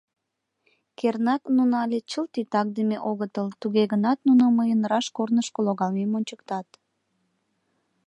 Кернак, 0.97 1.41
нуно 1.57 1.73
але 1.83 1.97
чылт 2.11 2.29
титакдыме 2.33 2.97
огытыл, 3.09 3.47
туге 3.59 3.83
гынат 3.91 4.19
нуно 4.27 4.43
мыйын 4.57 4.81
раш 4.91 5.05
корнышко 5.17 5.59
логалмем 5.67 6.11
ончыктат. 6.17 6.67